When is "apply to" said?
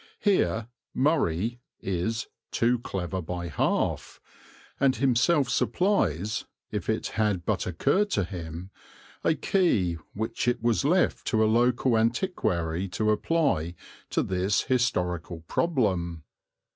13.11-14.23